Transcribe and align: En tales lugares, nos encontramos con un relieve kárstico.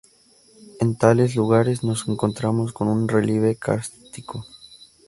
En 0.79 0.95
tales 0.95 1.35
lugares, 1.35 1.83
nos 1.83 2.07
encontramos 2.07 2.73
con 2.73 2.87
un 2.87 3.07
relieve 3.07 3.55
kárstico. 3.57 4.47